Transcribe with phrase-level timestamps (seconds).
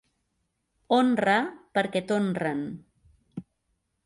[0.97, 1.37] Honra
[1.79, 2.65] perquè t'honren.